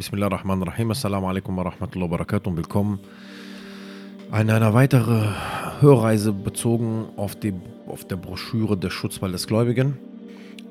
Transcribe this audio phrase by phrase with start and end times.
[0.00, 0.92] Bismillah ar-Rahman ar-Rahim.
[0.92, 3.00] Assalamu alaikum wa rahmatullahi wa barakatuh und willkommen
[4.30, 5.34] an einer weiteren
[5.80, 7.52] Hörreise bezogen auf, die,
[7.86, 9.98] auf der Broschüre Der Schutzwall des Gläubigen,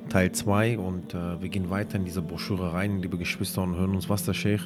[0.09, 0.79] Teil 2.
[0.79, 4.25] Und äh, wir gehen weiter in diese Broschüre rein, liebe Geschwister, und hören uns, was
[4.25, 4.63] der Sheikh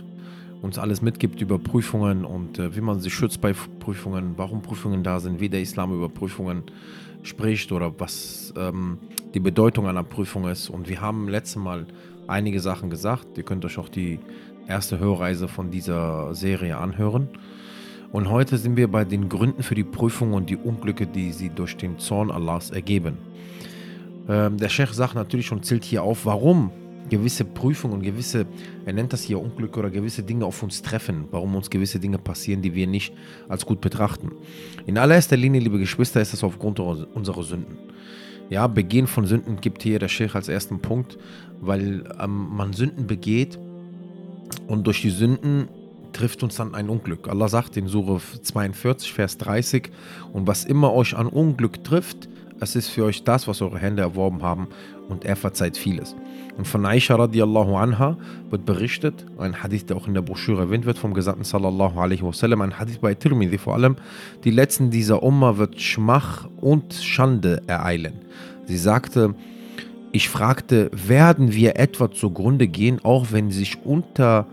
[0.61, 3.51] uns alles mitgibt über Prüfungen und äh, wie man sich schützt bei
[3.81, 6.63] Prüfungen, warum Prüfungen da sind, wie der Islam über Prüfungen
[7.21, 8.97] spricht oder was ähm,
[9.33, 10.69] die Bedeutung einer Prüfung ist.
[10.69, 11.85] Und wir haben letztes Mal
[12.27, 13.37] einige Sachen gesagt.
[13.37, 14.19] Ihr könnt euch auch die
[14.67, 17.29] erste Hörreise von dieser Serie anhören.
[18.11, 21.49] Und heute sind wir bei den Gründen für die Prüfung und die Unglücke, die sie
[21.49, 23.17] durch den Zorn Allahs ergeben.
[24.29, 26.71] Ähm, der Sheikh sagt natürlich und zählt hier auf, warum
[27.09, 28.45] gewisse Prüfungen und gewisse,
[28.85, 32.17] er nennt das hier Unglücke oder gewisse Dinge auf uns treffen, warum uns gewisse Dinge
[32.17, 33.13] passieren, die wir nicht
[33.49, 34.31] als gut betrachten.
[34.85, 37.77] In allererster Linie, liebe Geschwister, ist das aufgrund unserer Sünden.
[38.49, 41.17] Ja, Begehen von Sünden gibt hier der Sheikh als ersten Punkt,
[41.61, 43.57] weil ähm, man Sünden begeht
[44.67, 45.67] und durch die Sünden
[46.13, 47.27] trifft uns dann ein Unglück.
[47.27, 49.89] Allah sagt in Surah 42, Vers 30,
[50.31, 54.01] und was immer euch an Unglück trifft, es ist für euch das, was eure Hände
[54.01, 54.67] erworben haben,
[55.09, 56.15] und er verzeiht vieles.
[56.57, 58.17] Und von Aisha radiallahu anha
[58.49, 62.21] wird berichtet, ein Hadith, der auch in der Broschüre erwähnt wird vom Gesandten sallallahu alaihi
[62.21, 63.97] wasallam, ein Hadith bei Tirmidhi vor allem,
[64.43, 68.13] die letzten dieser Umma wird Schmach und Schande ereilen.
[68.65, 69.35] Sie sagte,
[70.13, 74.45] ich fragte, werden wir etwa zugrunde gehen, auch wenn sich unter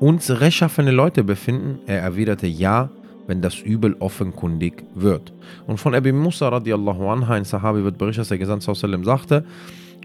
[0.00, 1.78] uns rechtschaffene Leute befinden?
[1.86, 2.90] Er erwiderte, ja,
[3.26, 5.32] wenn das Übel offenkundig wird.
[5.66, 8.74] Und von Abi Musa radiallahu anha, ein Sahabi wird berichtet, dass der Gesandte
[9.04, 9.44] sagte,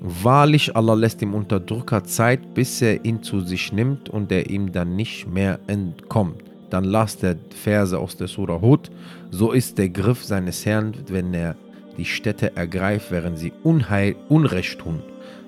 [0.02, 4.72] Wahrlich, Allah lässt dem Unterdrücker Zeit, bis er ihn zu sich nimmt und er ihm
[4.72, 6.44] dann nicht mehr entkommt.
[6.70, 8.92] Dann las der Verse aus der Surah Hud.
[9.32, 11.56] So ist der Griff seines Herrn, wenn er
[11.98, 15.02] die Städte ergreift, während sie Unheil, Unrecht tun.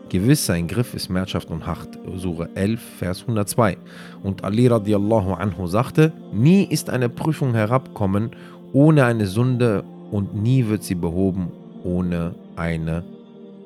[0.09, 1.99] Gewiss, sein Griff ist Schmerzhaft und hart.
[2.17, 3.77] Surah 11, Vers 102.
[4.23, 8.31] Und Ali radiallahu anhu sagte, nie ist eine Prüfung herabkommen
[8.73, 11.51] ohne eine Sünde und nie wird sie behoben
[11.83, 13.03] ohne eine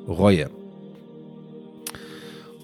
[0.08, 0.50] Reue.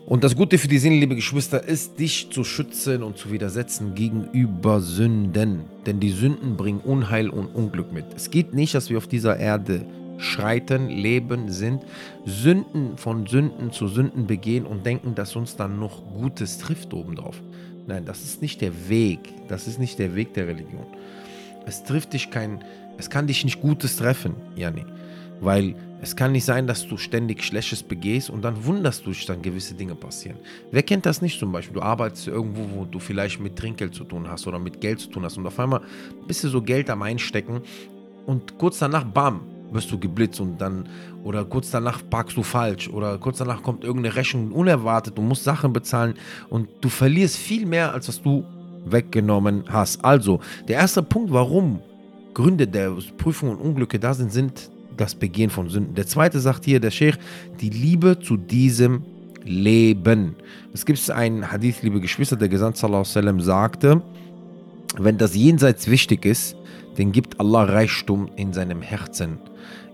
[0.05, 3.93] Und das Gute für die Seele, liebe Geschwister, ist, dich zu schützen und zu widersetzen
[3.93, 5.65] gegenüber Sünden.
[5.85, 8.05] Denn die Sünden bringen Unheil und Unglück mit.
[8.15, 9.85] Es geht nicht, dass wir auf dieser Erde
[10.19, 11.83] schreiten, leben, sind,
[12.25, 17.41] Sünden von Sünden zu Sünden begehen und denken, dass uns dann noch Gutes trifft obendrauf.
[17.87, 19.19] Nein, das ist nicht der Weg.
[19.47, 20.85] Das ist nicht der Weg der Religion.
[21.65, 22.63] Es trifft dich kein,
[22.97, 24.85] es kann dich nicht Gutes treffen, Jani.
[25.41, 29.25] Weil es kann nicht sein, dass du ständig Schlechtes begehst und dann wunderst du dich,
[29.25, 30.37] dann gewisse Dinge passieren.
[30.71, 31.75] Wer kennt das nicht zum Beispiel?
[31.75, 35.09] Du arbeitest irgendwo, wo du vielleicht mit Trinkgeld zu tun hast oder mit Geld zu
[35.09, 35.81] tun hast und auf einmal
[36.27, 37.61] bist du so Geld am Einstecken
[38.25, 39.41] und kurz danach, bam,
[39.71, 40.87] wirst du geblitzt und dann,
[41.23, 45.43] oder kurz danach parkst du falsch oder kurz danach kommt irgendeine Rechnung unerwartet, du musst
[45.43, 46.15] Sachen bezahlen
[46.49, 48.43] und du verlierst viel mehr, als was du
[48.85, 50.03] weggenommen hast.
[50.03, 51.79] Also, der erste Punkt, warum
[52.33, 55.95] Gründe der Prüfung und Unglücke da sind, sind das Begehen von Sünden.
[55.95, 57.17] Der zweite sagt hier der Sheikh,
[57.61, 59.03] die Liebe zu diesem
[59.43, 60.35] Leben.
[60.73, 64.01] Es gibt einen Hadith, liebe Geschwister, der Gesandte sallallahu sallam sagte,
[64.97, 66.55] wenn das Jenseits wichtig ist,
[66.97, 69.37] dann gibt Allah Reichtum in seinem Herzen,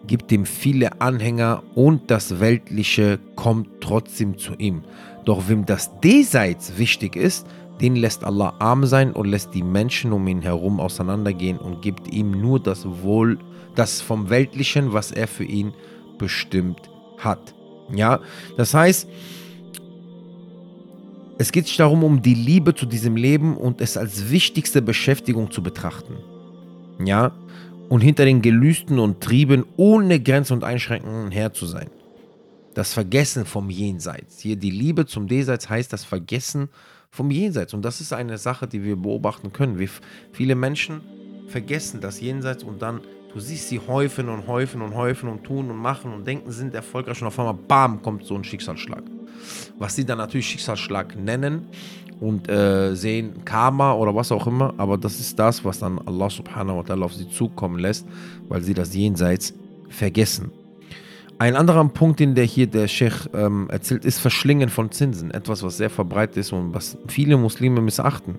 [0.07, 4.83] gibt ihm viele Anhänger und das Weltliche kommt trotzdem zu ihm.
[5.25, 7.47] Doch wem das Diesseits wichtig ist,
[7.81, 12.11] den lässt Allah arm sein und lässt die Menschen um ihn herum auseinandergehen und gibt
[12.13, 13.37] ihm nur das Wohl,
[13.75, 15.73] das vom Weltlichen, was er für ihn
[16.17, 17.53] bestimmt hat.
[17.93, 18.19] Ja,
[18.57, 19.07] das heißt,
[21.37, 25.51] es geht sich darum, um die Liebe zu diesem Leben und es als wichtigste Beschäftigung
[25.51, 26.15] zu betrachten.
[27.03, 27.33] Ja,
[27.89, 31.89] und hinter den Gelüsten und Trieben ohne Grenzen und Einschränkungen her zu sein.
[32.73, 34.39] Das Vergessen vom Jenseits.
[34.39, 36.69] Hier die Liebe zum Diesseits heißt das Vergessen
[37.09, 37.73] vom Jenseits.
[37.73, 39.79] Und das ist eine Sache, die wir beobachten können.
[39.79, 39.89] Wie
[40.33, 41.01] viele Menschen
[41.47, 43.01] vergessen das Jenseits und dann,
[43.33, 46.73] du siehst sie häufen und häufen und häufen und tun und machen und denken, sind
[46.73, 49.03] erfolgreich und auf einmal, bam, kommt so ein Schicksalsschlag.
[49.77, 51.67] Was sie dann natürlich Schicksalsschlag nennen
[52.19, 56.29] und äh, sehen Karma oder was auch immer, aber das ist das, was dann Allah
[56.29, 58.07] subhanahu wa ta'ala auf sie zukommen lässt,
[58.47, 59.53] weil sie das Jenseits
[59.89, 60.51] vergessen.
[61.37, 65.31] Ein anderer Punkt, den der hier der Sheikh ähm, erzählt, ist Verschlingen von Zinsen.
[65.31, 68.35] Etwas, was sehr verbreitet ist und was viele Muslime missachten.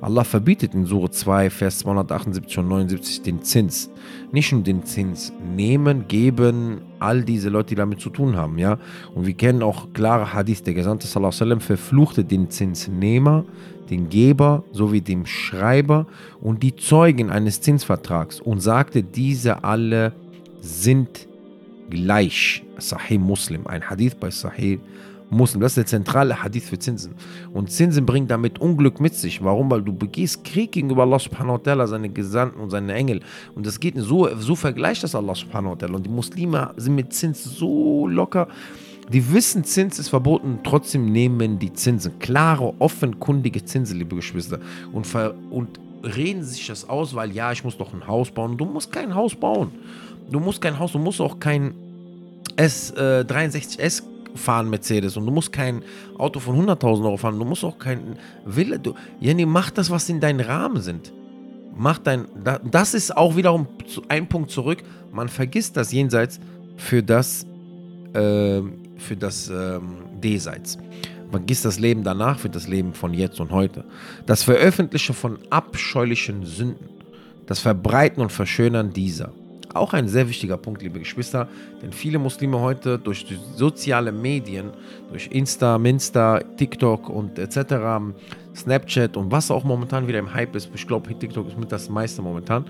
[0.00, 3.88] Allah verbietet in Sure 2, Vers 278 und 79 den Zins.
[4.32, 8.58] Nicht nur den Zins nehmen, geben, all diese Leute, die damit zu tun haben.
[8.58, 8.78] ja.
[9.14, 10.64] Und wir kennen auch klare Hadith.
[10.64, 13.44] Der Gesandte Sallallahu Alaihi verfluchte den Zinsnehmer,
[13.90, 16.08] den Geber sowie dem Schreiber
[16.40, 20.14] und die Zeugen eines Zinsvertrags und sagte, diese alle
[20.60, 21.29] sind
[21.90, 22.62] gleich.
[22.78, 24.78] Sahih Muslim, ein Hadith bei Sahih
[25.30, 25.60] Muslim.
[25.60, 27.14] Das ist der zentrale Hadith für Zinsen.
[27.52, 29.42] Und Zinsen bringen damit Unglück mit sich.
[29.42, 29.70] Warum?
[29.70, 33.20] Weil du begehst Krieg gegenüber Allah subhanahu wa ta'ala, seine Gesandten und seine Engel.
[33.54, 35.94] Und das geht so, so vergleicht das Allah subhanahu wa ta'ala.
[35.94, 38.48] Und die Muslime sind mit Zins so locker.
[39.12, 42.18] Die wissen, Zins ist verboten, trotzdem nehmen die Zinsen.
[42.20, 44.60] Klare, offenkundige Zinsen, liebe Geschwister.
[44.92, 45.06] Und,
[45.50, 48.56] und reden sich das aus, weil ja, ich muss doch ein Haus bauen.
[48.56, 49.72] Du musst kein Haus bauen.
[50.30, 51.74] Du musst kein Haus, du musst auch kein
[52.56, 55.16] S63S äh, fahren, Mercedes.
[55.16, 55.82] Und du musst kein
[56.18, 57.38] Auto von 100.000 Euro fahren.
[57.38, 58.78] Du musst auch kein Villa.
[58.78, 61.12] Du, Jenny, mach das, was in deinen Rahmen sind.
[61.76, 62.26] Mach dein.
[62.70, 63.66] Das ist auch wiederum
[64.08, 64.82] ein Punkt zurück.
[65.12, 66.40] Man vergisst das Jenseits
[66.76, 67.46] für das
[68.12, 68.60] äh,
[68.96, 70.78] für das ähm, D-Seits.
[71.32, 73.84] Man gießt das Leben danach für das Leben von jetzt und heute.
[74.26, 76.88] Das Veröffentlichen von abscheulichen Sünden.
[77.46, 79.32] Das Verbreiten und Verschönern dieser.
[79.72, 81.48] Auch ein sehr wichtiger Punkt, liebe Geschwister,
[81.80, 83.24] denn viele Muslime heute durch
[83.54, 84.70] soziale Medien,
[85.10, 87.74] durch Insta, Minsta, TikTok und etc.,
[88.54, 91.88] Snapchat und was auch momentan wieder im Hype ist, ich glaube, TikTok ist mit das
[91.88, 92.64] meiste momentan,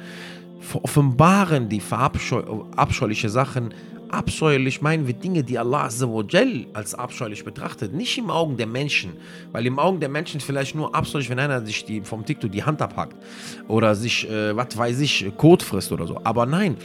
[0.83, 3.73] offenbaren die verabscheuliche Sachen
[4.13, 5.89] abscheulich meinen wir Dinge, die Allah
[6.73, 9.13] als abscheulich betrachtet, nicht im Augen der Menschen.
[9.53, 12.63] Weil im Augen der Menschen vielleicht nur abscheulich, wenn einer sich die, vom TikTok die
[12.63, 13.17] Hand abhackt
[13.69, 16.21] oder sich, äh, was weiß ich, Kot frisst oder so.
[16.25, 16.77] Aber nein,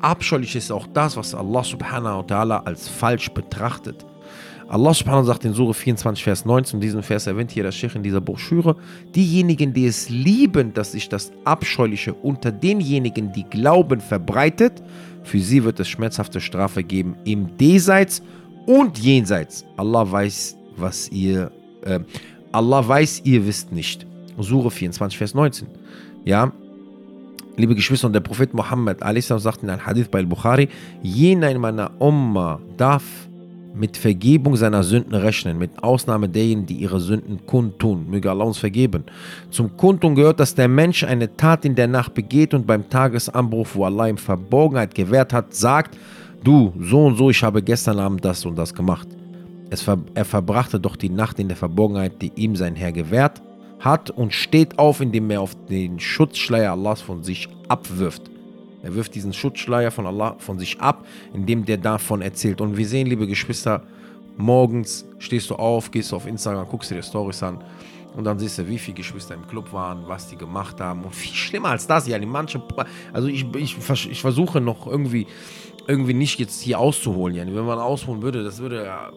[0.00, 4.04] abscheulich ist auch das, was Allah subhanahu wa ta'ala als falsch betrachtet.
[4.70, 7.96] Allah subhanahu sagt in Surah 24, Vers 19, und diesen Vers erwähnt hier der Sheikh
[7.96, 8.76] in dieser Broschüre,
[9.16, 14.80] diejenigen, die es lieben, dass sich das Abscheuliche unter denjenigen, die glauben, verbreitet,
[15.22, 18.22] für sie wird es schmerzhafte Strafe geben im Diesseits
[18.66, 19.64] und Jenseits.
[19.76, 21.50] Allah weiß, was ihr,
[21.84, 22.00] äh,
[22.52, 24.06] Allah weiß, ihr wisst nicht.
[24.38, 25.68] Sure 24, Vers 19.
[26.24, 26.52] Ja,
[27.56, 30.68] liebe Geschwister, und der Prophet Muhammad sagt in einem Hadith bei Al-Bukhari,
[31.02, 33.02] jener in meiner Umma darf
[33.74, 38.08] mit Vergebung seiner Sünden rechnen, mit Ausnahme derjenigen, die ihre Sünden kundtun.
[38.10, 39.04] Möge Allah uns vergeben.
[39.50, 43.68] Zum Kundtun gehört, dass der Mensch eine Tat in der Nacht begeht und beim Tagesanbruch,
[43.74, 45.96] wo Allah ihm Verborgenheit gewährt hat, sagt,
[46.42, 49.08] du, so und so, ich habe gestern Abend das und das gemacht.
[49.72, 53.40] Ver er verbrachte doch die Nacht in der Verborgenheit, die ihm sein Herr gewährt
[53.78, 58.30] hat und steht auf, indem er auf den Schutzschleier Allahs von sich abwirft.
[58.82, 62.60] Er wirft diesen Schutzschleier von Allah von sich ab, indem der davon erzählt.
[62.60, 63.82] Und wir sehen, liebe Geschwister,
[64.36, 67.62] morgens stehst du auf, gehst auf Instagram, guckst dir die Stories an
[68.16, 71.04] und dann siehst du, wie viele Geschwister im Club waren, was die gemacht haben.
[71.04, 72.60] Und viel schlimmer als das, ja, die manche,
[73.12, 73.76] also ich, ich,
[74.10, 75.26] ich versuche noch irgendwie,
[75.86, 77.46] irgendwie nicht jetzt hier auszuholen, ja.
[77.46, 79.10] Wenn man ausholen würde, das würde ja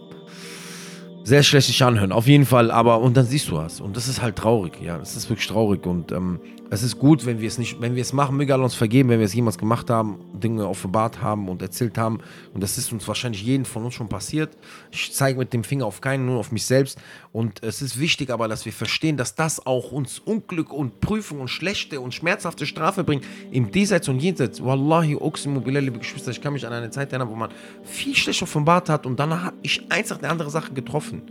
[1.24, 2.12] sehr schlecht sich anhören.
[2.12, 3.80] Auf jeden Fall, aber und dann siehst du was.
[3.80, 4.98] Und das ist halt traurig, ja.
[4.98, 5.86] Das ist wirklich traurig.
[5.86, 6.40] Und ähm,
[6.74, 9.20] es ist gut, wenn wir es nicht, wenn wir es machen, möge uns vergeben, wenn
[9.20, 12.20] wir es jemals gemacht haben, Dinge offenbart haben und erzählt haben.
[12.54, 14.58] Und das ist uns wahrscheinlich jeden von uns schon passiert.
[14.92, 16.98] Ich zeige mit dem Finger auf keinen, nur auf mich selbst.
[17.32, 21.42] Und es ist wichtig aber, dass wir verstehen, dass das auch uns Unglück und Prüfung
[21.42, 23.24] und schlechte und schmerzhafte Strafe bringt.
[23.52, 24.64] Im Diesseits und Jenseits.
[24.64, 27.52] Wallahi, Oximo, liebe Geschwister, ich kann mich an eine Zeit erinnern, wo man
[27.84, 31.22] viel schlecht offenbart hat und danach habe ich eins nach der anderen Sache getroffen.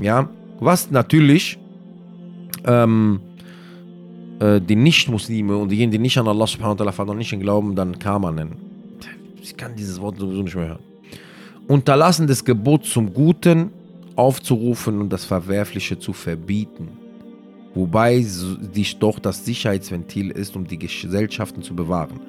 [0.00, 0.28] Ja,
[0.58, 1.58] was natürlich
[2.64, 3.20] ähm,
[4.40, 7.98] äh, die Nicht-Muslime und diejenigen, die nicht an Allah subhanahu wa ta'ala nicht glauben, dann
[7.98, 8.56] Karma nennen.
[9.42, 10.82] Ich kann dieses Wort sowieso nicht mehr hören.
[11.66, 13.70] Unterlassen des Gebots zum Guten
[14.16, 16.88] aufzurufen und das Verwerfliche zu verbieten.
[17.74, 18.24] Wobei
[18.74, 22.20] dies doch das Sicherheitsventil ist, um die Gesellschaften zu bewahren.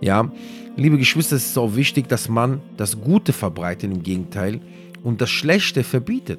[0.00, 0.32] Ja,
[0.76, 4.60] liebe Geschwister, es ist auch wichtig, dass man das Gute verbreitet, im Gegenteil,
[5.02, 6.38] und das Schlechte verbietet.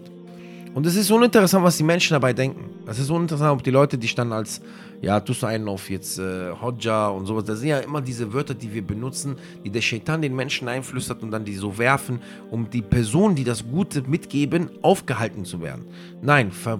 [0.73, 2.69] Und es ist uninteressant, was die Menschen dabei denken.
[2.87, 4.61] Es ist uninteressant, ob die Leute dich dann als,
[5.01, 7.43] ja, tust du einen auf jetzt äh, Hodja und sowas.
[7.45, 11.23] Das sind ja immer diese Wörter, die wir benutzen, die der Shaitan den Menschen einflüstert
[11.23, 15.85] und dann die so werfen, um die Personen, die das Gute mitgeben, aufgehalten zu werden.
[16.21, 16.79] Nein, ver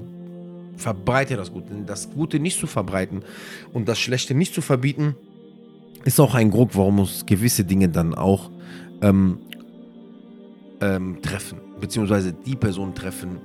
[0.78, 1.68] verbreite das Gute.
[1.86, 3.24] Das Gute nicht zu verbreiten
[3.72, 5.16] und das Schlechte nicht zu verbieten,
[6.06, 8.50] ist auch ein Grund, warum uns gewisse Dinge dann auch
[9.02, 9.40] ähm,
[10.80, 13.38] ähm, treffen, beziehungsweise die Personen treffen,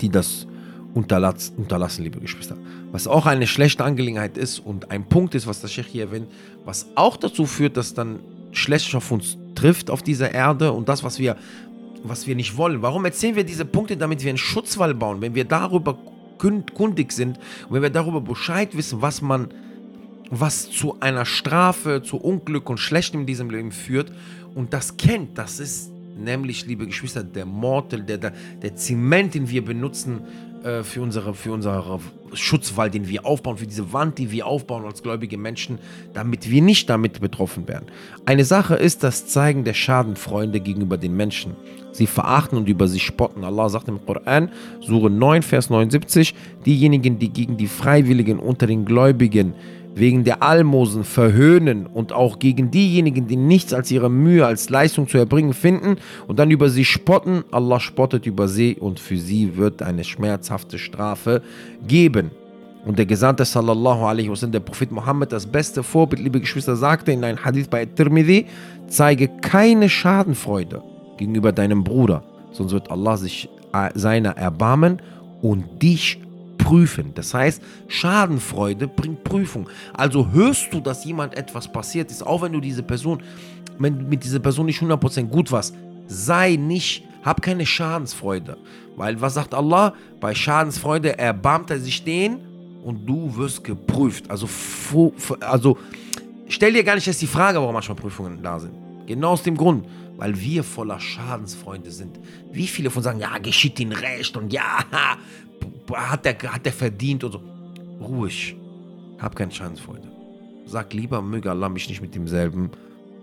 [0.00, 0.46] die das
[0.94, 2.56] unterlassen, unterlassen, liebe Geschwister.
[2.90, 6.28] Was auch eine schlechte Angelegenheit ist und ein Punkt ist, was der Sheikh hier erwähnt,
[6.64, 8.20] was auch dazu führt, dass dann
[8.52, 11.36] schlecht auf uns trifft auf dieser Erde und das, was wir,
[12.02, 12.82] was wir nicht wollen.
[12.82, 15.20] Warum erzählen wir diese Punkte, damit wir einen Schutzwall bauen?
[15.20, 15.98] Wenn wir darüber
[16.38, 19.48] kundig sind und wenn wir darüber Bescheid wissen, was man,
[20.30, 24.12] was zu einer Strafe, zu Unglück und Schlechtem in diesem Leben führt
[24.54, 29.48] und das kennt, das ist nämlich, liebe Geschwister, der Mortel, der, der, der Zement, den
[29.48, 30.22] wir benutzen,
[30.64, 32.00] äh, für, unsere, für unsere
[32.34, 35.78] Schutzwall, den wir aufbauen, für diese Wand, die wir aufbauen als gläubige Menschen,
[36.14, 37.86] damit wir nicht damit betroffen werden.
[38.24, 41.56] Eine Sache ist das Zeigen der Schadenfreunde gegenüber den Menschen.
[41.92, 43.44] Sie verachten und über sie spotten.
[43.44, 44.50] Allah sagt im Koran,
[44.80, 49.54] Sure 9, Vers 79, diejenigen, die gegen die Freiwilligen unter den Gläubigen
[49.94, 55.08] wegen der Almosen verhöhnen und auch gegen diejenigen, die nichts als ihre Mühe als Leistung
[55.08, 55.96] zu erbringen finden
[56.26, 60.78] und dann über sie spotten, Allah spottet über sie und für sie wird eine schmerzhafte
[60.78, 61.42] Strafe
[61.86, 62.30] geben.
[62.84, 67.12] Und der Gesandte sallallahu alaihi wasallam, der Prophet Muhammad, das beste Vorbild, liebe Geschwister, sagte
[67.12, 68.46] in einem Hadith bei Tirmidhi,
[68.88, 70.82] zeige keine Schadenfreude
[71.16, 75.00] gegenüber deinem Bruder, sonst wird Allah sich äh, seiner erbarmen
[75.42, 76.18] und dich
[76.72, 77.12] prüfen.
[77.14, 79.68] Das heißt, Schadenfreude bringt Prüfung.
[79.92, 83.22] Also hörst du, dass jemand etwas passiert ist, auch wenn du diese Person,
[83.78, 85.74] wenn mit dieser Person nicht 100% gut warst,
[86.06, 88.56] sei nicht, hab keine Schadensfreude.
[88.96, 89.92] Weil was sagt Allah?
[90.18, 92.38] Bei Schadensfreude erbarmt er sich den
[92.82, 94.30] und du wirst geprüft.
[94.30, 94.48] Also,
[95.40, 95.76] also
[96.48, 98.72] stell dir gar nicht erst die Frage, warum manchmal Prüfungen da sind.
[99.06, 99.84] Genau aus dem Grund,
[100.16, 102.18] weil wir voller Schadensfreunde sind.
[102.50, 104.78] Wie viele von sagen, ja, geschieht ihnen recht und ja,
[105.96, 107.42] hat der, hat der verdient und so.
[108.00, 108.56] Ruhig.
[109.18, 110.08] Hab keine Schadensfreude.
[110.66, 112.70] Sag lieber, möge Allah mich nicht mit demselben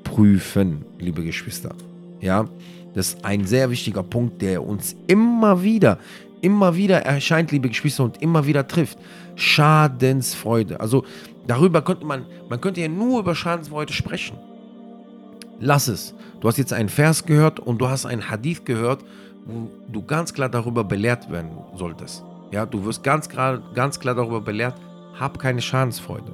[0.03, 1.73] prüfen, liebe Geschwister.
[2.21, 2.45] Ja,
[2.93, 5.99] das ist ein sehr wichtiger Punkt, der uns immer wieder,
[6.41, 8.97] immer wieder erscheint, liebe Geschwister, und immer wieder trifft.
[9.35, 10.79] Schadensfreude.
[10.79, 11.05] Also
[11.47, 14.37] darüber könnte man, man könnte ja nur über Schadensfreude sprechen.
[15.59, 16.13] Lass es.
[16.39, 19.03] Du hast jetzt einen Vers gehört und du hast einen Hadith gehört,
[19.45, 22.23] wo du ganz klar darüber belehrt werden solltest.
[22.51, 24.75] Ja, du wirst ganz klar, ganz klar darüber belehrt,
[25.19, 26.33] hab keine Schadensfreude.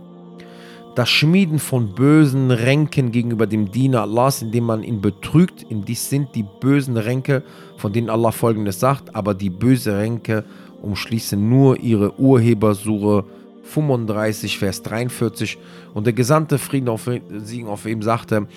[0.95, 6.09] Das Schmieden von bösen Ränken gegenüber dem Diener Allahs, indem man ihn betrügt, in dies
[6.09, 7.43] sind die bösen Ränke,
[7.75, 10.45] von denen Allah folgendes sagt, aber die bösen Ränke
[10.81, 13.25] umschließen nur ihre Urheber, Sure
[13.63, 15.57] 35, Vers 43.
[15.93, 18.47] Und der Gesandte Frieden auf, Siegen auf ihm sagte,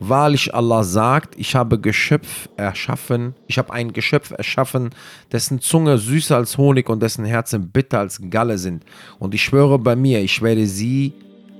[0.00, 4.90] Wahrlich Allah sagt, ich habe Geschöpf erschaffen, ich habe ein Geschöpf erschaffen,
[5.32, 8.84] dessen Zunge süßer als Honig und dessen Herzen bitter als Galle sind.
[9.18, 11.14] Und ich schwöre bei mir, ich werde sie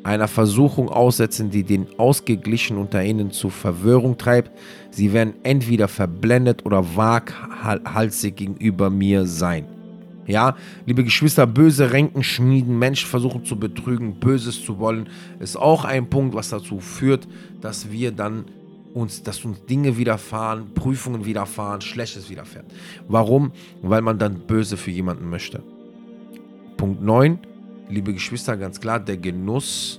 [0.04, 4.52] einer Versuchung aussetzen, die den Ausgeglichen unter ihnen zu Verwirrung treibt.
[4.90, 9.77] Sie werden entweder verblendet oder waghalsig gegenüber mir sein.
[10.28, 15.08] Ja, liebe Geschwister, böse Ränken schmieden, Menschen versuchen zu betrügen, Böses zu wollen,
[15.40, 17.26] ist auch ein Punkt, was dazu führt,
[17.62, 18.44] dass wir dann
[18.92, 22.66] uns, dass uns Dinge widerfahren, Prüfungen widerfahren, Schlechtes widerfährt.
[23.08, 23.52] Warum?
[23.80, 25.62] Weil man dann böse für jemanden möchte.
[26.76, 27.38] Punkt 9,
[27.88, 29.98] liebe Geschwister, ganz klar, der Genuss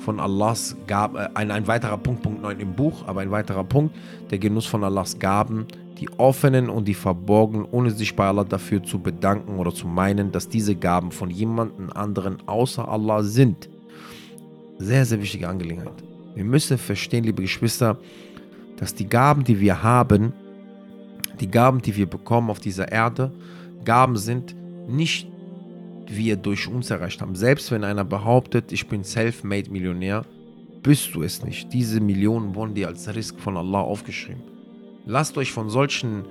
[0.00, 3.64] von Allahs Gaben, äh, ein, ein weiterer Punkt, Punkt 9 im Buch, aber ein weiterer
[3.64, 3.96] Punkt,
[4.30, 5.66] der Genuss von Allahs Gaben
[6.00, 10.32] die offenen und die verborgenen, ohne sich bei Allah dafür zu bedanken oder zu meinen,
[10.32, 13.68] dass diese Gaben von jemandem anderen außer Allah sind.
[14.78, 16.04] Sehr, sehr wichtige Angelegenheit.
[16.34, 17.98] Wir müssen verstehen, liebe Geschwister,
[18.76, 20.32] dass die Gaben, die wir haben,
[21.40, 23.32] die Gaben, die wir bekommen auf dieser Erde,
[23.84, 24.54] Gaben sind,
[24.88, 25.28] nicht
[26.06, 27.34] wir durch uns erreicht haben.
[27.34, 30.24] Selbst wenn einer behauptet, ich bin self-made Millionär,
[30.82, 31.72] bist du es nicht.
[31.72, 34.57] Diese Millionen wurden dir als Risk von Allah aufgeschrieben.
[35.08, 36.26] Lasst euch von solchen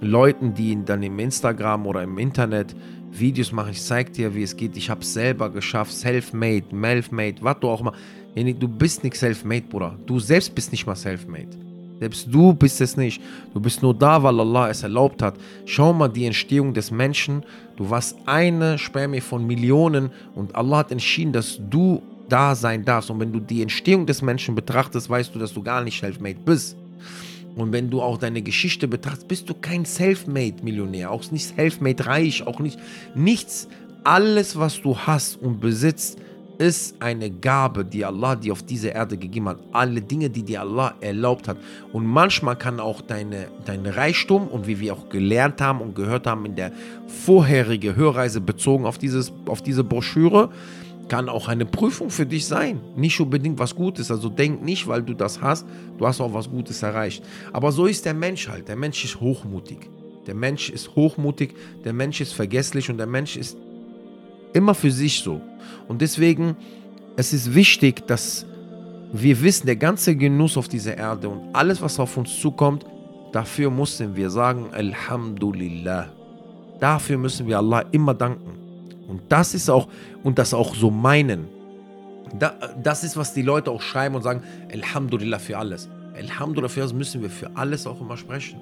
[0.00, 2.76] Leuten, die dann im Instagram oder im Internet
[3.10, 7.36] Videos machen, ich zeig dir, wie es geht, ich habe es selber geschafft, self-made, self-made,
[7.40, 7.92] was du auch mal.
[8.36, 9.98] Du bist nicht self-made, Bruder.
[10.06, 11.48] Du selbst bist nicht mal self-made.
[11.98, 13.20] Selbst du bist es nicht.
[13.52, 15.34] Du bist nur da, weil Allah es erlaubt hat.
[15.66, 17.44] Schau mal die Entstehung des Menschen.
[17.76, 23.10] Du warst eine Spermie von Millionen und Allah hat entschieden, dass du da sein darfst.
[23.10, 26.38] Und wenn du die Entstehung des Menschen betrachtest, weißt du, dass du gar nicht self-made
[26.44, 26.76] bist.
[27.56, 32.58] Und wenn du auch deine Geschichte betrachtest, bist du kein Selfmade-Millionär, auch nicht Selfmade-reich, auch
[32.58, 32.78] nicht
[33.14, 33.68] nichts.
[34.02, 36.18] Alles, was du hast und besitzt,
[36.58, 39.58] ist eine Gabe, die Allah dir auf diese Erde gegeben hat.
[39.72, 41.56] Alle Dinge, die dir Allah erlaubt hat.
[41.92, 46.26] Und manchmal kann auch deine, dein Reichtum und wie wir auch gelernt haben und gehört
[46.26, 46.72] haben in der
[47.06, 50.50] vorherigen Hörreise bezogen auf, dieses, auf diese Broschüre,
[51.08, 52.80] kann auch eine Prüfung für dich sein.
[52.96, 54.10] Nicht unbedingt was Gutes.
[54.10, 55.66] Also denk nicht, weil du das hast,
[55.98, 57.24] du hast auch was Gutes erreicht.
[57.52, 58.68] Aber so ist der Mensch halt.
[58.68, 59.90] Der Mensch ist hochmutig.
[60.26, 63.56] Der Mensch ist hochmutig, der Mensch ist vergesslich und der Mensch ist
[64.52, 65.40] immer für sich so.
[65.88, 66.56] Und deswegen,
[67.16, 68.46] es ist wichtig, dass
[69.12, 72.84] wir wissen, der ganze Genuss auf dieser Erde und alles, was auf uns zukommt,
[73.32, 76.08] dafür müssen wir sagen, Alhamdulillah.
[76.80, 78.63] Dafür müssen wir Allah immer danken.
[79.08, 79.88] Und das ist auch,
[80.22, 81.46] und das auch so meinen.
[82.38, 84.42] Da, das ist, was die Leute auch schreiben und sagen,
[84.72, 85.88] Alhamdulillah für alles.
[86.16, 88.60] Alhamdulillah für alles müssen wir für alles auch immer sprechen.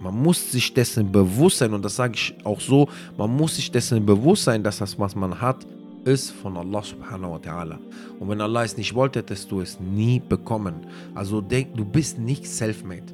[0.00, 3.70] Man muss sich dessen bewusst sein, und das sage ich auch so, man muss sich
[3.70, 5.66] dessen bewusst sein, dass das, was man hat,
[6.04, 7.78] ist von Allah subhanahu wa ta'ala.
[8.20, 10.86] Und wenn Allah es nicht wollte, hättest du es nie bekommen.
[11.14, 13.06] Also denk, du bist nicht self-made.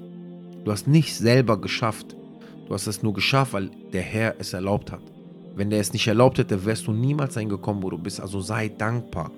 [0.65, 2.17] Du hast nicht selber geschafft.
[2.67, 5.03] Du hast es nur geschafft, weil der Herr es erlaubt hat.
[5.61, 8.19] Wenn der es nicht erlaubt hätte, wärst du niemals eingekommen, wo du bist.
[8.19, 9.31] Also sei dankbar.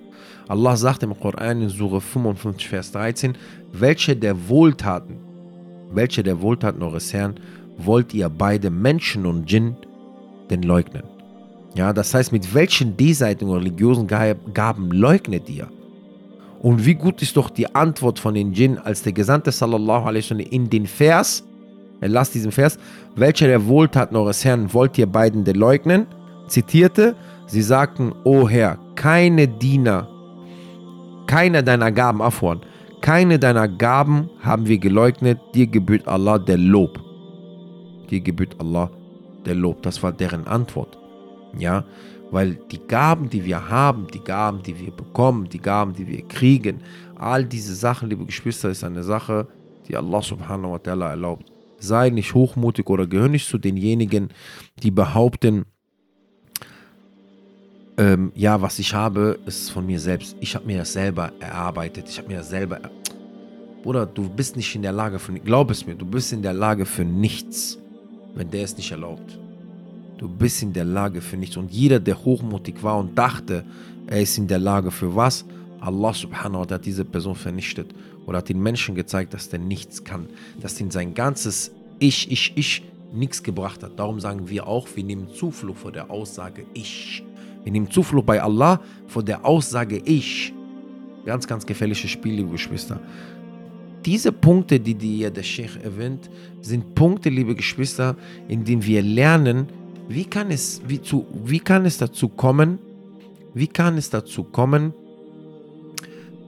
[0.47, 3.37] Allah sagt im Koran in Surah 55, Vers 13,
[3.73, 5.17] welche der Wohltaten,
[5.91, 7.41] welche der Wohltaten eures Herrn
[7.76, 9.75] wollt ihr beide Menschen und Djinn
[10.49, 11.02] denn leugnen?
[11.75, 15.67] Ja, das heißt, mit welchen diesseitigen religiösen Gaben leugnet ihr?
[16.61, 20.23] Und wie gut ist doch die Antwort von den Djinn, als der Gesandte sallallahu alaihi
[20.23, 21.43] wasallam in den Vers,
[22.02, 22.78] er las diesen Vers,
[23.14, 26.06] welcher der Wohltaten eures Herrn wollt ihr beiden denn leugnen?
[26.49, 27.14] Zitierte,
[27.47, 30.09] sie sagten, O Herr, keine Diener,
[31.28, 32.61] keiner deiner Gaben, Afwan,
[33.00, 36.99] keine deiner Gaben haben wir geleugnet, dir gebührt Allah der Lob.
[38.11, 38.90] Dir gebührt Allah
[39.47, 39.82] der Lob.
[39.82, 40.99] Das war deren Antwort.
[41.56, 41.85] Ja,
[42.32, 46.26] weil die Gaben, die wir haben, die Gaben, die wir bekommen, die Gaben, die wir
[46.26, 46.80] kriegen,
[47.16, 49.47] all diese Sachen, liebe Geschwister, ist eine Sache,
[49.87, 51.51] die Allah subhanahu wa ta'ala erlaubt.
[51.83, 54.29] Sei nicht hochmutig oder gehör nicht zu denjenigen,
[54.83, 55.65] die behaupten,
[57.99, 60.37] ähm, ja, was ich habe, ist von mir selbst.
[60.41, 62.09] Ich habe mir das selber erarbeitet.
[62.09, 62.79] Ich habe mir das selber.
[62.79, 62.91] Er
[63.83, 65.33] Bruder, du bist nicht in der Lage für.
[65.33, 67.79] Glaub es mir, du bist in der Lage für nichts,
[68.35, 69.39] wenn der es nicht erlaubt.
[70.19, 71.57] Du bist in der Lage für nichts.
[71.57, 73.65] Und jeder, der hochmutig war und dachte,
[74.07, 75.45] er ist in der Lage für was,
[75.83, 77.93] Allah subhanahu wa ta'ala hat diese Person vernichtet
[78.27, 80.29] oder hat den Menschen gezeigt, dass der nichts kann,
[80.61, 83.99] dass ihn sein ganzes Ich, Ich, Ich nichts gebracht hat.
[83.99, 87.25] Darum sagen wir auch, wir nehmen Zuflucht vor der Aussage Ich.
[87.65, 90.53] Wir nehmen Zuflucht bei Allah vor der Aussage Ich.
[91.25, 93.01] Ganz, ganz gefährliche Spiele, liebe Geschwister.
[94.05, 98.17] Diese Punkte, die dir der Sheikh erwähnt, sind Punkte, liebe Geschwister,
[98.49, 99.69] in denen wir lernen,
[100.09, 102.79] wie kann es, wie, zu, wie kann es dazu kommen,
[103.55, 104.93] wie kann es dazu kommen,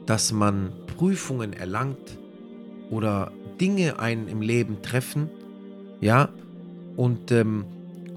[0.07, 2.19] dass man Prüfungen erlangt
[2.91, 5.31] oder Dinge einen im Leben treffen,
[6.01, 6.29] ja,
[6.97, 7.65] und ähm,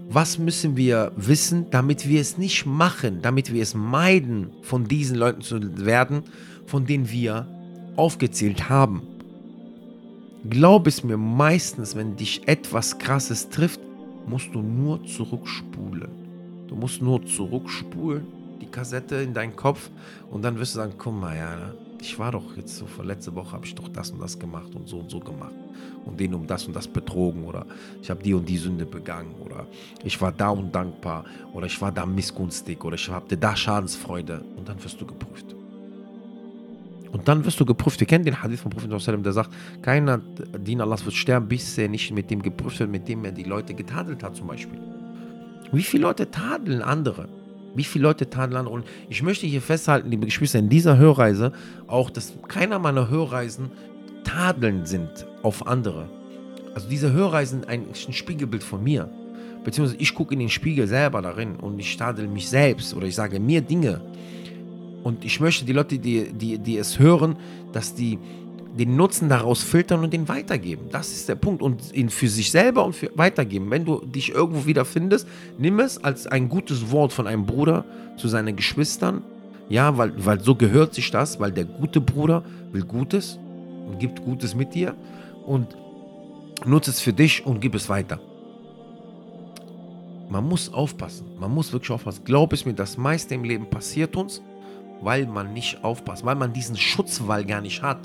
[0.10, 5.17] was müssen wir wissen, damit wir es nicht machen, damit wir es meiden, von diesen
[5.17, 6.23] Leuten zu werden,
[6.65, 7.47] von denen wir
[7.97, 9.02] aufgezählt haben.
[10.50, 13.82] Glaub es mir meistens, wenn dich etwas Krasses trifft,
[14.28, 16.10] musst du nur zurückspulen.
[16.67, 18.26] Du musst nur zurückspulen,
[18.62, 19.89] die Kassette in deinen Kopf
[20.32, 23.34] und dann wirst du sagen, guck mal, ja, ich war doch jetzt so, vor letzte
[23.36, 25.56] Woche habe ich doch das und das gemacht und so und so gemacht
[26.06, 27.65] und den um das und das betrogen oder
[28.02, 29.67] ich habe die und die Sünde begangen oder
[30.04, 34.67] ich war da undankbar oder ich war da missgunstig oder ich hatte da Schadensfreude und
[34.67, 35.56] dann wirst du geprüft.
[37.12, 38.00] Und dann wirst du geprüft.
[38.02, 39.50] Wir kennen den Hadith vom Prophet, der sagt,
[39.82, 43.32] keiner Diener Allahs wird sterben, bis er nicht mit dem geprüft wird, mit dem er
[43.32, 44.80] die Leute getadelt hat zum Beispiel.
[45.72, 47.30] Wie viele Leute tadeln andere?
[47.78, 48.76] Wie viele Leute tadeln andere?
[48.76, 51.54] Und ich möchte hier festhalten, liebe Geschwister, in dieser Hörreise
[51.88, 53.72] auch, dass keiner meiner Hörreisen
[54.24, 56.10] tadeln sind auf andere.
[56.74, 59.10] Also diese Hörreisen eigentlich ein Spiegelbild von mir.
[59.63, 63.16] Beziehungsweise ich gucke in den Spiegel selber darin und ich tadel mich selbst oder ich
[63.16, 64.02] sage mir Dinge,
[65.08, 67.38] und ich möchte die Leute, die, die, die es hören,
[67.72, 68.20] dass die
[68.78, 70.88] den Nutzen daraus filtern und den weitergeben.
[70.92, 71.62] Das ist der Punkt.
[71.62, 73.70] Und ihn für sich selber und für weitergeben.
[73.72, 77.86] Wenn du dich irgendwo wiederfindest, nimm es als ein gutes Wort von einem Bruder
[78.18, 79.24] zu seinen Geschwistern.
[79.70, 83.38] Ja, weil, weil so gehört sich das, weil der gute Bruder will Gutes
[83.88, 84.96] und gibt Gutes mit dir
[85.46, 85.76] und
[86.66, 88.20] nutze es für dich und gib es weiter.
[90.30, 91.26] Man muss aufpassen.
[91.40, 92.24] Man muss wirklich aufpassen.
[92.26, 94.42] Glaub es mir, das meiste im Leben passiert uns
[95.02, 98.00] weil man nicht aufpasst, weil man diesen Schutzwall gar nicht hat.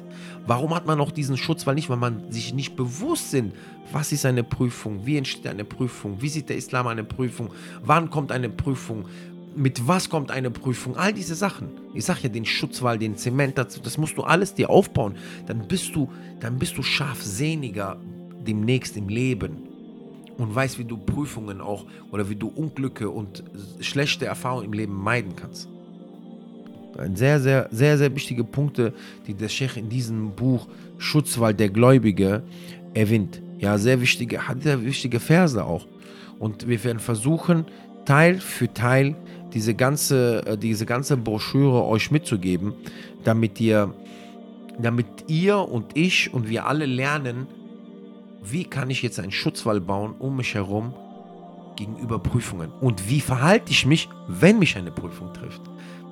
[0.46, 1.88] Warum hat man noch diesen Schutzwall nicht?
[1.88, 3.54] Weil man sich nicht bewusst sind,
[3.92, 7.50] was ist eine Prüfung, wie entsteht eine Prüfung, wie sieht der Islam eine Prüfung,
[7.82, 9.06] wann kommt eine Prüfung,
[9.54, 11.68] mit was kommt eine Prüfung, all diese Sachen.
[11.94, 15.16] Ich sage ja den Schutzwall, den Zement dazu, das musst du alles dir aufbauen.
[15.46, 17.98] Dann bist du, dann bist du scharfsehniger
[18.46, 19.68] demnächst im Leben
[20.38, 23.44] und weißt, wie du Prüfungen auch oder wie du Unglücke und
[23.80, 25.68] schlechte Erfahrungen im Leben meiden kannst.
[26.98, 28.92] Ein sehr, sehr, sehr, sehr wichtige Punkte,
[29.26, 30.66] die der Sheikh in diesem Buch
[30.98, 32.42] Schutzwall der Gläubige
[32.94, 33.42] erwähnt.
[33.58, 35.86] Ja, sehr wichtige, hat sehr wichtige Verse auch.
[36.38, 37.66] Und wir werden versuchen,
[38.04, 39.14] Teil für Teil
[39.54, 42.74] diese ganze, äh, diese ganze Broschüre euch mitzugeben,
[43.24, 43.94] damit ihr,
[44.80, 47.46] damit ihr und ich und wir alle lernen,
[48.42, 50.94] wie kann ich jetzt einen Schutzwall bauen um mich herum
[51.76, 55.62] gegenüber Prüfungen und wie verhalte ich mich, wenn mich eine Prüfung trifft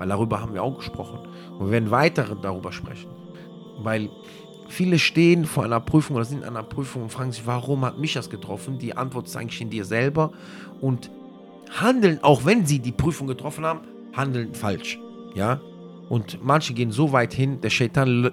[0.01, 1.19] weil darüber haben wir auch gesprochen.
[1.59, 3.11] Und wir werden weiter darüber sprechen.
[3.81, 4.09] Weil
[4.71, 7.99] Viele stehen vor einer Prüfung oder sind in einer Prüfung und fragen sich, warum hat
[7.99, 8.79] mich das getroffen?
[8.79, 10.31] Die Antwort ist eigentlich in dir selber
[10.81, 11.11] und
[11.71, 13.81] handeln, auch wenn sie die Prüfung getroffen haben,
[14.13, 15.01] handeln falsch.
[15.35, 15.61] Ja?
[16.09, 18.31] Und manche gehen so weit hin, der Shaitan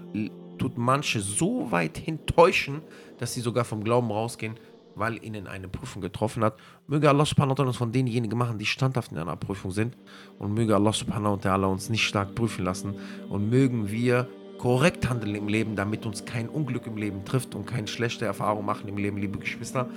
[0.60, 2.82] tut manche so weit hin täuschen,
[3.18, 4.58] dass sie sogar vom Glauben rausgehen,
[4.98, 6.56] weil ihnen eine Prüfung getroffen hat.
[6.88, 9.96] Möge Allah subhanahu wa ta'ala uns von denjenigen machen, die standhaft in einer Prüfung sind.
[10.40, 12.96] Und möge Allah subhanahu wa ta'ala uns nicht stark prüfen lassen.
[13.30, 17.66] Und mögen wir korrekt handeln im Leben, damit uns kein Unglück im Leben trifft und
[17.66, 19.88] keine schlechte Erfahrung machen im Leben, liebe Geschwister.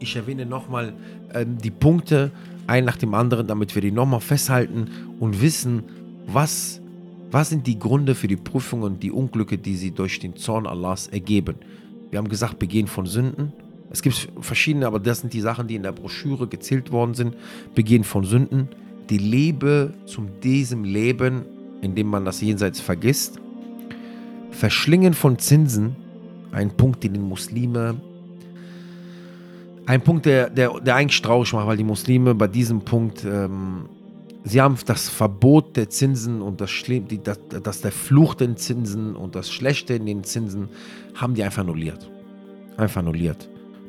[0.00, 0.92] Ich erwähne nochmal
[1.32, 2.30] äh, die Punkte,
[2.66, 5.84] ein nach dem anderen, damit wir die nochmal festhalten und wissen,
[6.26, 6.80] was,
[7.30, 10.66] was sind die Gründe für die Prüfungen und die Unglücke, die sie durch den Zorn
[10.66, 11.56] Allahs ergeben.
[12.10, 13.52] Wir haben gesagt, Begehen von Sünden,
[13.90, 17.36] es gibt verschiedene, aber das sind die Sachen, die in der Broschüre gezählt worden sind.
[17.74, 18.68] Begehen von Sünden,
[19.08, 21.44] die Liebe zu diesem Leben,
[21.80, 23.40] in dem man das Jenseits vergisst.
[24.50, 25.96] Verschlingen von Zinsen,
[26.52, 28.00] ein Punkt, den die Muslime,
[29.86, 33.88] ein Punkt, der, der, der eigentlich traurig macht, weil die Muslime bei diesem Punkt, ähm,
[34.44, 39.16] sie haben das Verbot der Zinsen und das, die, das, das der Fluch den Zinsen
[39.16, 40.68] und das Schlechte in den Zinsen,
[41.14, 42.10] haben die einfach annulliert.
[42.76, 43.48] Einfach annulliert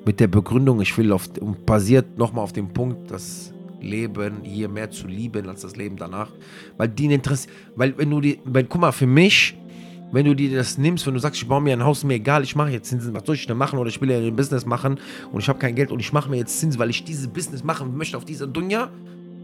[0.10, 4.68] mit der Begründung, ich will auf, und basiert nochmal auf dem Punkt, das Leben hier
[4.68, 6.32] mehr zu lieben als das Leben danach.
[6.78, 9.56] Weil die Interesse, weil wenn du die, weil, guck mal, für mich,
[10.12, 12.42] wenn du dir das nimmst, wenn du sagst, ich baue mir ein Haus, mir egal,
[12.42, 13.78] ich mache jetzt Zinsen, was soll ich denn machen?
[13.78, 15.00] Oder ich will ja ein Business machen
[15.32, 17.64] und ich habe kein Geld und ich mache mir jetzt Zinsen, weil ich dieses Business
[17.64, 18.90] machen möchte auf dieser Dunja,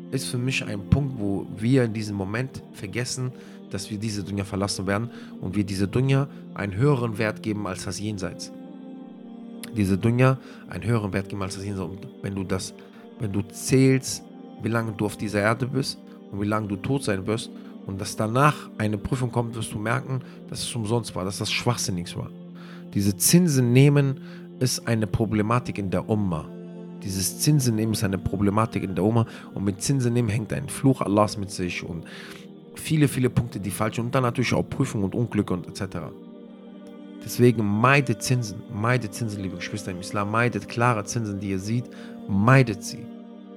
[0.09, 3.31] ist für mich ein Punkt, wo wir in diesem Moment vergessen,
[3.69, 7.85] dass wir diese Dunja verlassen werden und wir diese Dunja einen höheren Wert geben als
[7.85, 8.51] das Jenseits
[9.75, 10.37] diese Dunja
[10.69, 12.07] einen höheren Wert geben als das Jenseits.
[12.21, 12.73] Wenn du das,
[13.19, 14.23] wenn du zählst,
[14.61, 15.99] wie lange du auf dieser Erde bist
[16.31, 17.49] und wie lange du tot sein wirst
[17.85, 21.51] und dass danach eine Prüfung kommt, wirst du merken, dass es umsonst war, dass das
[21.51, 22.29] schwachsinnig war.
[22.93, 24.21] Diese Zinsen nehmen
[24.59, 26.45] ist eine Problematik in der Umma.
[27.03, 30.69] Dieses Zinsen nehmen ist eine Problematik in der Umma und mit Zinsen nehmen hängt ein
[30.69, 32.05] Fluch Allahs mit sich und
[32.73, 35.97] viele, viele Punkte, die falsch sind und dann natürlich auch Prüfung und Unglück und etc.
[37.25, 41.85] Deswegen meidet Zinsen, meidet Zinsen, liebe Geschwister im Islam, meidet klare Zinsen, die ihr seht,
[42.29, 43.03] meidet sie.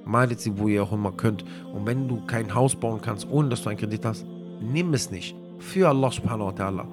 [0.05, 1.45] Meidet sie, wo ihr auch immer könnt.
[1.71, 4.25] Und wenn du kein Haus bauen kannst, ohne dass du einen Kredit hast,
[4.59, 5.35] nimm es nicht.
[5.59, 6.85] Für Allah subhanahu wa ta'ala.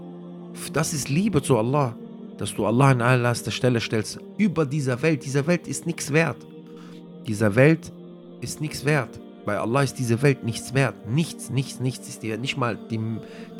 [0.75, 1.97] Das ist Liebe zu Allah,
[2.37, 4.19] dass du Allah an allererster Stelle stellst.
[4.37, 5.25] Über dieser Welt.
[5.25, 6.37] Diese Welt ist nichts wert.
[7.27, 7.91] Dieser Welt
[8.43, 9.19] ist nichts wert.
[9.47, 11.09] Bei Allah ist diese Welt nichts wert.
[11.09, 12.37] Nichts, nichts, nichts ist dir.
[12.37, 13.01] Nicht mal die,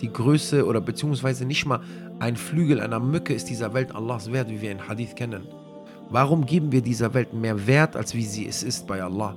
[0.01, 1.81] die Größe oder beziehungsweise nicht mal
[2.19, 5.47] ein Flügel einer Mücke ist dieser Welt Allahs wert, wie wir in Hadith kennen.
[6.11, 9.37] Warum geben wir dieser Welt mehr Wert, als wie sie es ist bei Allah?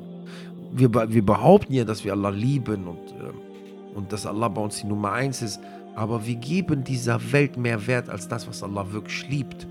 [0.72, 4.78] Wir, wir behaupten ja, dass wir Allah lieben und, äh, und dass Allah bei uns
[4.78, 5.60] die Nummer eins ist.
[5.94, 9.68] Aber wir geben dieser Welt mehr Wert als das, was Allah wirklich liebt.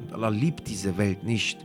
[0.00, 1.58] Und Allah liebt diese Welt nicht.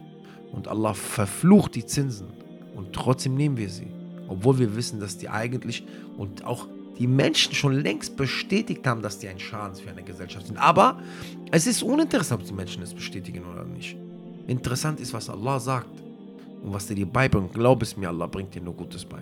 [0.52, 2.28] Und Allah verflucht die Zinsen.
[2.76, 3.95] Und trotzdem nehmen wir sie.
[4.28, 5.86] Obwohl wir wissen, dass die eigentlich
[6.18, 10.48] und auch die Menschen schon längst bestätigt haben, dass die ein Schaden für eine Gesellschaft
[10.48, 10.58] sind.
[10.58, 11.00] Aber
[11.52, 13.98] es ist uninteressant, ob die Menschen es bestätigen oder nicht.
[14.48, 15.90] Interessant ist, was Allah sagt
[16.64, 17.54] und was er dir beibringt.
[17.54, 19.22] Glaub es mir, Allah bringt dir nur Gutes bei.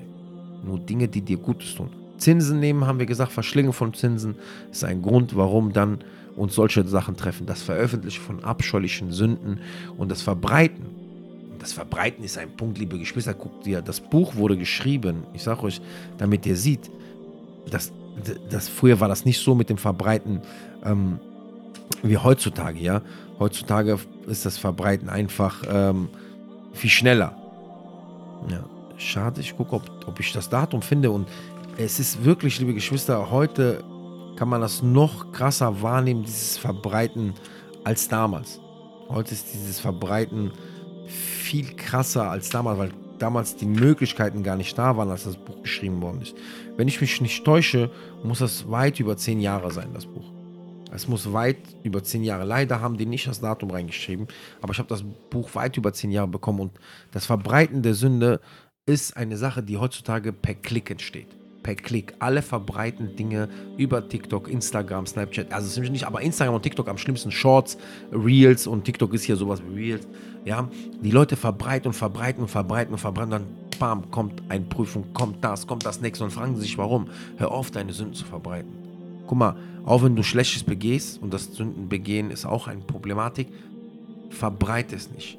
[0.63, 1.89] Nur Dinge, die dir Gutes tun.
[2.18, 4.36] Zinsen nehmen, haben wir gesagt, Verschlingen von Zinsen
[4.72, 6.04] ist ein Grund, warum dann
[6.36, 7.46] uns solche Sachen treffen.
[7.46, 9.60] Das Veröffentlichen von abscheulichen Sünden
[9.98, 11.03] und das Verbreiten
[11.63, 13.34] das Verbreiten ist ein Punkt, liebe Geschwister.
[13.34, 15.80] Guckt ihr, das Buch wurde geschrieben, ich sage euch,
[16.17, 16.91] damit ihr seht,
[17.69, 17.93] dass,
[18.49, 20.41] dass früher war das nicht so mit dem Verbreiten
[20.84, 21.19] ähm,
[22.02, 23.02] wie heutzutage, ja.
[23.39, 23.97] Heutzutage
[24.28, 26.10] ist das Verbreiten einfach ähm,
[26.73, 27.38] viel schneller.
[28.49, 28.65] Ja,
[28.97, 31.30] schade, ich gucke, ob, ob ich das Datum finde und
[31.78, 33.86] es ist wirklich, liebe Geschwister, heute
[34.36, 37.34] kann man das noch krasser wahrnehmen, dieses Verbreiten,
[37.86, 38.60] als damals.
[39.08, 40.52] Heute ist dieses Verbreiten
[41.13, 45.62] viel krasser als damals, weil damals die Möglichkeiten gar nicht da waren, als das Buch
[45.62, 46.36] geschrieben worden ist.
[46.76, 47.89] Wenn ich mich nicht täusche,
[48.23, 50.32] muss das weit über zehn Jahre sein, das Buch.
[50.91, 52.43] Es muss weit über zehn Jahre.
[52.43, 54.28] Leider haben die nicht das Datum reingeschrieben,
[54.62, 56.71] aber ich habe das Buch weit über zehn Jahre bekommen und
[57.12, 58.41] das Verbreiten der Sünde
[58.86, 62.13] ist eine Sache, die heutzutage per Klick entsteht per Klick.
[62.19, 65.52] Alle verbreiten Dinge über TikTok, Instagram, Snapchat.
[65.52, 67.78] Also ist nicht, aber Instagram und TikTok am schlimmsten Shorts,
[68.12, 70.08] Reels und TikTok ist hier sowas wie Reels.
[70.45, 70.69] Ja,
[71.02, 73.32] die Leute verbreiten und verbreiten und verbreiten und verbreiten.
[73.32, 73.47] Dann
[73.80, 77.08] bam, kommt eine Prüfung, kommt das, kommt das nächste und fragen sich, warum.
[77.38, 78.71] Hör auf, deine Sünden zu verbreiten.
[79.26, 83.47] Guck mal, auch wenn du Schlechtes begehst und das Sündenbegehen ist auch eine Problematik,
[84.30, 85.38] verbreite es nicht.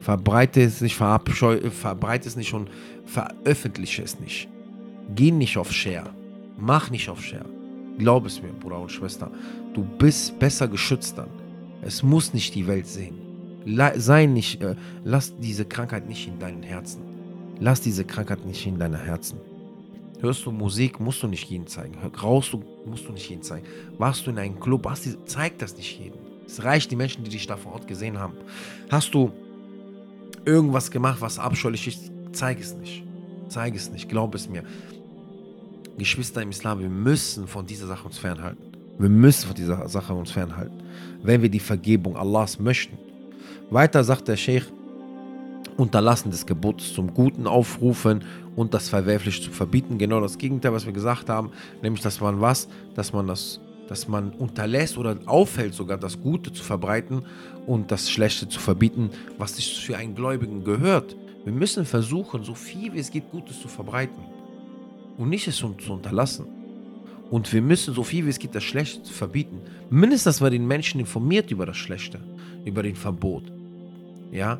[0.00, 2.70] Verbreite es nicht, verbreite es nicht und
[3.04, 4.48] veröffentliche es nicht.
[5.14, 6.10] Geh nicht auf Share.
[6.58, 7.48] Mach nicht auf Share.
[7.98, 9.30] Glaub es mir, Bruder und Schwester.
[9.74, 11.28] Du bist besser geschützt dann.
[11.82, 13.18] Es muss nicht die Welt sehen.
[13.96, 17.02] Sei nicht, äh, lass diese Krankheit nicht in deinen Herzen.
[17.58, 19.38] Lass diese Krankheit nicht in deinen Herzen.
[20.20, 21.94] Hörst du Musik, musst du nicht jeden zeigen.
[22.22, 23.66] Rauchst du, musst du nicht jeden zeigen.
[23.98, 26.20] Warst du in einem Club, hast die, zeig das nicht jedem.
[26.46, 28.34] Es reicht die Menschen, die dich da vor Ort gesehen haben.
[28.90, 29.30] Hast du
[30.44, 33.04] irgendwas gemacht, was abscheulich ist, zeig es nicht.
[33.48, 34.62] Zeig es nicht, glaub es mir.
[36.00, 38.72] Geschwister im Islam, wir müssen von dieser Sache uns fernhalten.
[38.98, 40.82] Wir müssen von dieser Sache uns fernhalten,
[41.22, 42.96] wenn wir die Vergebung Allahs möchten.
[43.68, 44.64] Weiter sagt der Sheikh,
[45.76, 48.24] Unterlassen des Gebots zum Guten aufrufen
[48.56, 49.98] und das Verwerfliche zu verbieten.
[49.98, 51.50] Genau das Gegenteil, was wir gesagt haben,
[51.82, 56.50] nämlich, dass man was, dass man das, dass man unterlässt oder aufhält, sogar das Gute
[56.50, 57.26] zu verbreiten
[57.66, 61.14] und das Schlechte zu verbieten, was sich für einen Gläubigen gehört.
[61.44, 64.39] Wir müssen versuchen, so viel wie es geht, Gutes zu verbreiten
[65.20, 66.46] und nicht es zu unterlassen.
[67.30, 69.60] Und wir müssen so viel wie es geht, das Schlechte verbieten.
[69.90, 72.18] Mindestens, dass man den Menschen informiert über das Schlechte,
[72.64, 73.52] über den Verbot.
[74.32, 74.58] Ja,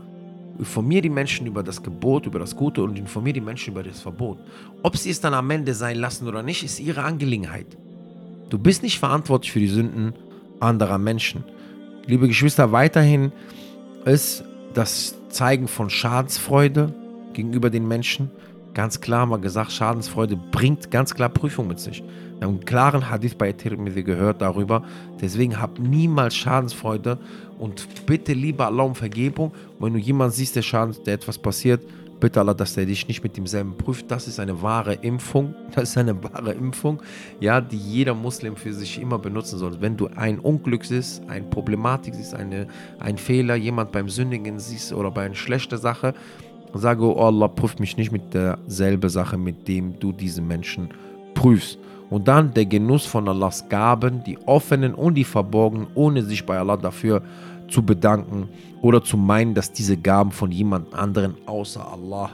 [0.58, 4.00] informiere die Menschen über das Gebot, über das Gute und informiere die Menschen über das
[4.00, 4.38] Verbot.
[4.82, 7.76] Ob sie es dann am Ende sein lassen oder nicht, ist ihre Angelegenheit.
[8.50, 10.12] Du bist nicht verantwortlich für die Sünden
[10.60, 11.42] anderer Menschen.
[12.06, 13.32] Liebe Geschwister, weiterhin
[14.04, 14.44] ist
[14.74, 16.94] das Zeigen von Schadensfreude
[17.32, 18.30] gegenüber den Menschen
[18.74, 22.02] ganz klar mal gesagt, Schadensfreude bringt ganz klar Prüfung mit sich.
[22.38, 24.82] Wir haben einen klaren Hadith bei Tirmidhi gehört darüber.
[25.20, 27.18] Deswegen hab niemals Schadensfreude
[27.58, 29.52] und bitte lieber Allah um Vergebung.
[29.78, 31.82] wenn du jemanden siehst, der Schaden, der etwas passiert,
[32.20, 34.10] bitte Allah, dass er dich nicht mit demselben prüft.
[34.10, 35.54] Das ist eine wahre Impfung.
[35.74, 37.00] Das ist eine wahre Impfung,
[37.38, 39.80] ja, die jeder Muslim für sich immer benutzen soll.
[39.80, 42.66] Wenn du ein Unglück siehst, eine Problematik siehst, eine,
[42.98, 46.14] ein Fehler, jemand beim Sündigen siehst oder bei einer schlechten Sache,
[46.74, 50.90] sage, oh Allah, prüft mich nicht mit derselben Sache, mit dem du diesen Menschen
[51.34, 51.78] prüfst.
[52.10, 56.58] Und dann der Genuss von Allahs Gaben, die offenen und die verborgenen, ohne sich bei
[56.58, 57.22] Allah dafür
[57.68, 58.48] zu bedanken
[58.82, 62.30] oder zu meinen, dass diese Gaben von jemand anderen außer Allah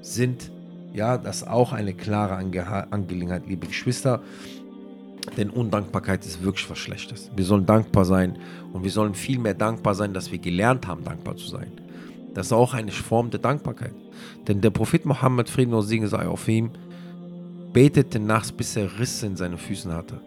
[0.00, 0.50] sind.
[0.92, 4.20] Ja, das ist auch eine klare Ange Angelegenheit, liebe Geschwister.
[5.36, 7.30] Denn Undankbarkeit ist wirklich was Schlechtes.
[7.36, 8.38] Wir sollen dankbar sein
[8.72, 11.70] und wir sollen viel mehr dankbar sein, dass wir gelernt haben, dankbar zu sein.
[12.34, 13.94] Das ist auch eine Form der Dankbarkeit.
[14.48, 16.70] Denn der Prophet Mohammed, Frieden und Segen sei auf ihm,
[17.72, 20.20] betete nachts, bis er Risse in seinen Füßen hatte.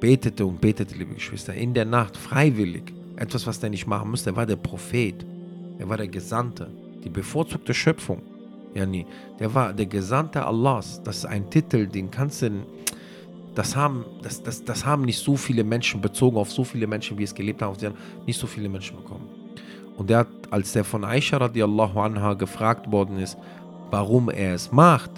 [0.00, 2.92] Betete und betete, liebe Geschwister, in der Nacht, freiwillig.
[3.16, 4.30] Etwas, was er nicht machen musste.
[4.30, 5.26] Er war der Prophet.
[5.78, 6.68] Er war der Gesandte.
[7.04, 8.22] Die bevorzugte Schöpfung.
[8.74, 8.86] Ja.
[9.38, 11.02] Der war der Gesandte Allahs.
[11.02, 12.50] Das ist ein Titel, den kannst du.
[13.54, 17.18] Das haben, das, das, das haben nicht so viele Menschen bezogen auf so viele Menschen,
[17.18, 17.76] wie es gelebt haben.
[17.78, 19.28] Sie haben nicht so viele Menschen bekommen.
[20.00, 23.36] Und der hat, als der von Aisha radiallahu anha gefragt worden ist,
[23.90, 25.10] warum er es macht,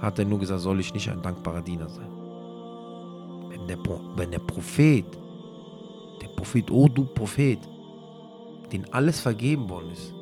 [0.00, 2.08] hat er nur gesagt, soll ich nicht ein dankbarer Diener sein.
[3.48, 3.78] Wenn der,
[4.16, 5.04] wenn der Prophet,
[6.20, 7.60] der Prophet, oh du Prophet,
[8.72, 10.12] den alles vergeben worden ist,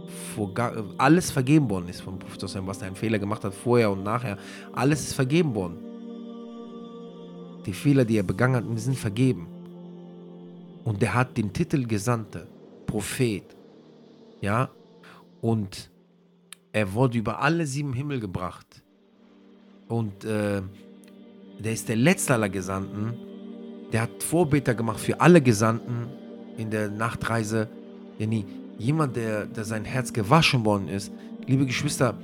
[0.99, 4.37] alles vergeben worden ist vom Prophet, was er einen Fehler gemacht hat, vorher und nachher,
[4.75, 5.79] alles ist vergeben worden.
[7.65, 9.47] Die Fehler, die er begangen hat, sind vergeben.
[10.85, 12.47] Und der hat den Titel Gesandte,
[12.95, 13.43] Prophet,
[14.41, 14.69] ja,
[15.41, 15.91] und
[16.71, 18.85] er wurde über alle sieben Himmel gebracht.
[19.89, 20.63] Und äh,
[21.59, 23.15] der ist der letzte aller Gesandten.
[23.91, 26.07] Der hat Vorbeter gemacht für alle Gesandten
[26.57, 27.69] in der Nachtreise.
[28.79, 31.13] Jemand, der, der sein Herz gewaschen worden ist.
[31.49, 32.17] Liebe Geschwister,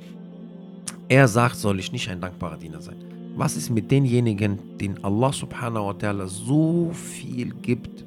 [1.09, 2.99] er sagt, soll ich nicht ein dankbarer Diener sein.
[3.35, 8.05] Was ist mit denjenigen, denen Allah subhanahu wa ta'ala so viel gibt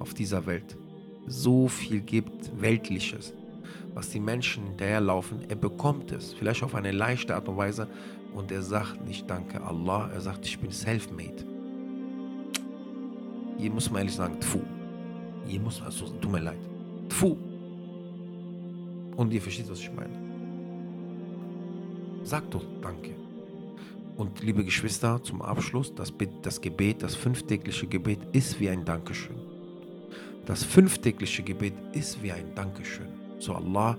[0.00, 0.76] auf dieser Welt?
[1.26, 3.34] So viel gibt, Weltliches,
[3.94, 5.40] was die Menschen hinterherlaufen.
[5.48, 7.88] Er bekommt es, vielleicht auf eine leichte Art und Weise,
[8.34, 11.44] und er sagt nicht Danke Allah, er sagt, ich bin self-made.
[13.58, 14.60] Hier muss man ehrlich sagen, Tfu.
[15.46, 16.58] Hier muss man, also, tut mir leid.
[17.08, 17.36] Tfu.
[19.16, 20.14] Und ihr versteht, was ich meine.
[22.22, 23.14] Sagt doch Danke.
[24.16, 26.12] Und liebe Geschwister, zum Abschluss, das,
[26.42, 29.55] das Gebet, das fünftägliche Gebet ist wie ein Dankeschön.
[30.46, 33.08] Das fünftägliche Gebet ist wie ein Dankeschön
[33.40, 33.98] zu Allah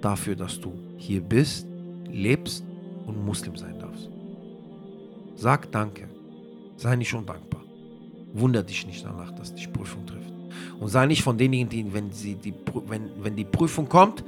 [0.00, 1.66] dafür, dass du hier bist,
[2.08, 2.64] lebst
[3.04, 4.08] und Muslim sein darfst.
[5.34, 6.08] Sag Danke.
[6.76, 7.62] Sei nicht undankbar.
[8.32, 10.32] Wunder dich nicht danach, dass dich Prüfung trifft.
[10.78, 12.54] Und sei nicht von denjenigen, die, wenn, sie die,
[12.86, 14.22] wenn, wenn die Prüfung kommt,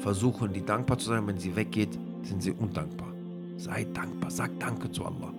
[0.00, 1.26] versuchen, die dankbar zu sein.
[1.26, 3.08] Wenn sie weggeht, sind sie undankbar.
[3.56, 4.30] Sei dankbar.
[4.30, 5.32] Sag Danke zu Allah.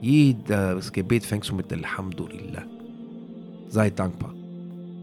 [0.00, 2.64] Jedes Gebet fängst du mit Alhamdulillah.
[3.68, 4.34] Sei dankbar.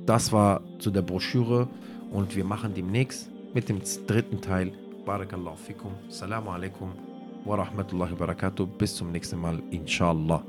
[0.07, 1.67] Das war zu der Broschüre
[2.11, 4.71] und wir machen demnächst mit dem dritten Teil
[5.05, 5.91] Barakallahu fikum.
[6.07, 6.93] Assalamu alaikum
[7.43, 8.65] wa rahmatullahi wa barakatuh.
[8.65, 10.41] Bis zum nächsten Mal, inshallah.